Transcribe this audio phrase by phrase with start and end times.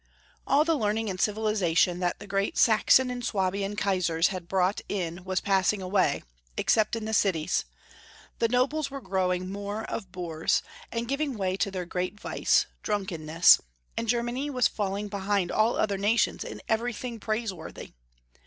[0.47, 5.23] All the learning and civilization that the great Saxon and Swabian Kaisars had brought in
[5.23, 6.23] was passing away,
[6.57, 7.65] except in the cities.
[8.39, 13.61] The nobles were growing more of boors, and giving way to their great vice— drunkenness,
[13.95, 17.93] and Germany was falling behind all other nations in everything praise worthy.